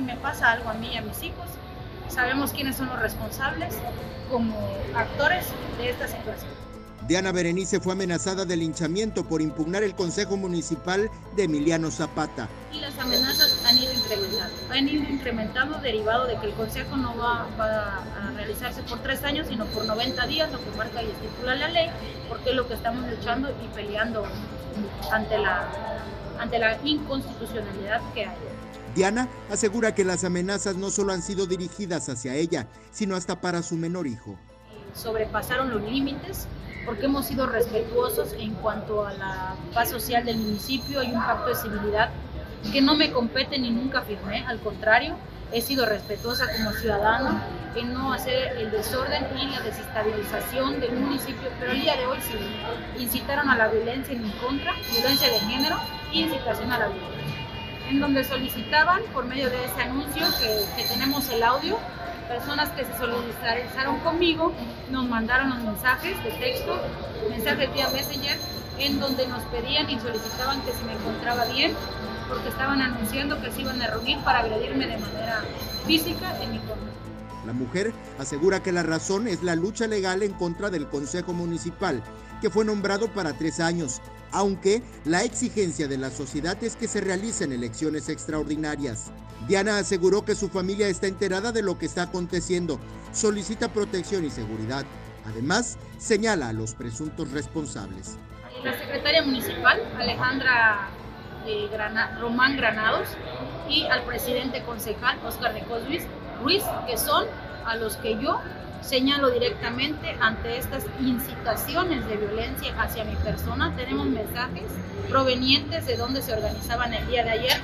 [0.00, 1.46] si me pasa algo a mí y a mis hijos,
[2.08, 3.74] sabemos quiénes son los responsables
[4.30, 4.56] como
[4.94, 5.44] actores
[5.76, 6.50] de esta situación.
[7.06, 12.48] Diana Berenice fue amenazada de linchamiento por impugnar el Consejo Municipal de Emiliano Zapata.
[12.72, 14.54] Y las amenazas han ido incrementando.
[14.70, 19.46] Han ido incrementando derivado de que el Consejo no va, a realizarse por tres años,
[19.48, 21.90] sino por 90 días, lo que marca y estipula la ley,
[22.28, 24.24] porque es lo que estamos luchando y peleando
[25.12, 25.68] ante la,
[26.38, 28.36] ante la inconstitucionalidad que hay.
[28.94, 33.62] Diana asegura que las amenazas no solo han sido dirigidas hacia ella, sino hasta para
[33.62, 34.36] su menor hijo.
[34.94, 36.48] Sobrepasaron los límites
[36.84, 40.98] porque hemos sido respetuosos en cuanto a la paz social del municipio.
[40.98, 42.10] Hay un pacto de civilidad
[42.72, 45.14] que no me compete ni nunca firmé, al contrario,
[45.52, 47.42] he sido respetuosa como ciudadana
[47.74, 52.18] en no hacer el desorden y la desestabilización del municipio, pero el día de hoy
[52.20, 52.34] sí
[53.02, 55.76] incitaron a la violencia en mi contra, violencia de género
[56.12, 57.20] y incitación a la violencia
[57.90, 60.24] en donde solicitaban por medio de ese anuncio
[60.76, 61.76] que, tenemos el audio,
[62.28, 64.52] personas que se solidarizaron conmigo
[64.90, 66.80] nos mandaron los mensajes de texto,
[67.28, 68.38] mensajes vía Messenger,
[68.78, 71.74] en donde nos pedían y solicitaban que si me encontraba bien,
[72.30, 75.44] porque estaban anunciando que se iban a reunir para agredirme de manera
[75.86, 76.88] física en mi contra.
[77.44, 82.02] La mujer asegura que la razón es la lucha legal en contra del Consejo Municipal,
[82.40, 84.00] que fue nombrado para tres años,
[84.30, 89.10] aunque la exigencia de la sociedad es que se realicen elecciones extraordinarias.
[89.48, 92.78] Diana aseguró que su familia está enterada de lo que está aconteciendo,
[93.12, 94.84] solicita protección y seguridad.
[95.26, 98.16] Además, señala a los presuntos responsables.
[98.62, 100.90] La secretaria municipal, Alejandra
[101.46, 101.68] eh,
[102.20, 103.08] Román Granados,
[103.68, 106.04] y al presidente concejal, Oscar de Cosvis
[106.42, 107.24] Ruiz, que son
[107.64, 108.40] a los que yo
[108.82, 113.74] señalo directamente ante estas incitaciones de violencia hacia mi persona.
[113.76, 114.64] Tenemos mensajes
[115.08, 117.56] provenientes de donde se organizaban el día de ayer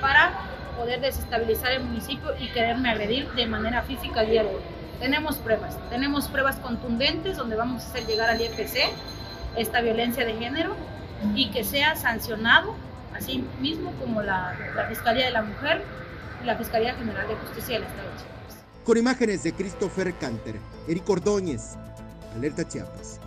[0.00, 0.32] para
[0.76, 4.62] poder desestabilizar el municipio y quererme agredir de manera física el día de hoy.
[4.98, 8.88] Tenemos pruebas, tenemos pruebas contundentes donde vamos a hacer llegar al IFC
[9.56, 10.74] esta violencia de género
[11.34, 12.74] y que sea sancionado,
[13.22, 15.82] así mismo como la, la Fiscalía de la Mujer
[16.42, 18.32] y la Fiscalía General de Justicia del Estado de Chiapas
[18.84, 20.56] con imágenes de Christopher Canter,
[20.88, 21.76] Eric Ordóñez,
[22.34, 23.20] Alerta Chiapas.